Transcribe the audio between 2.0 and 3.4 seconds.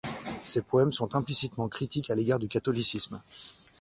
à l'égard du catholicisme.